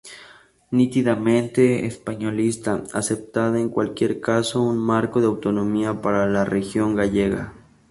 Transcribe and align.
Nítidamente 0.71 1.85
españolista, 1.85 2.83
aceptaba 2.91 3.59
en 3.59 3.69
cualquier 3.69 4.19
caso 4.19 4.59
un 4.59 4.79
marco 4.79 5.19
de 5.19 5.27
autonomía 5.27 6.01
para 6.01 6.25
la 6.27 6.43
región 6.43 6.95
gallega. 6.95 7.53